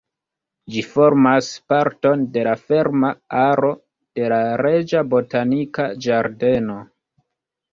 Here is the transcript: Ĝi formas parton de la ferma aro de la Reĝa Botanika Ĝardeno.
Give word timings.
Ĝi 0.75 0.81
formas 0.93 1.49
parton 1.73 2.23
de 2.37 2.45
la 2.47 2.55
ferma 2.71 3.11
aro 3.43 3.69
de 4.21 4.31
la 4.35 4.41
Reĝa 4.63 5.05
Botanika 5.13 5.87
Ĝardeno. 6.07 6.81